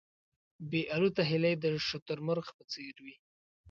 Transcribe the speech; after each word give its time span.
بې 0.69 0.81
الوته 0.95 1.21
هیلۍ 1.29 1.53
د 1.63 1.65
شتر 1.87 2.17
مرغ 2.27 2.47
په 2.57 2.63
څېر 2.71 2.95
وې. 3.03 3.15